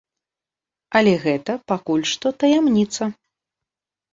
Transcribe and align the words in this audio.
Але 0.99 1.13
гэта 1.27 1.51
пакуль 1.73 2.07
што 2.13 2.27
таямніца. 2.45 3.03